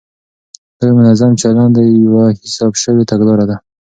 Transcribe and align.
دا 0.77 0.83
یو 0.87 0.95
منظم 0.99 1.31
چلند 1.41 1.71
دی، 1.75 1.87
یوه 2.05 2.25
حساب 2.43 2.73
شوې 2.83 3.03
تګلاره 3.11 3.45
ده، 3.49 3.57